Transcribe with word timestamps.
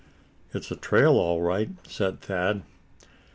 "It's 0.51 0.71
a 0.71 0.75
trail, 0.75 1.11
all 1.13 1.43
right," 1.43 1.69
said 1.87 2.21
Thad. 2.21 2.63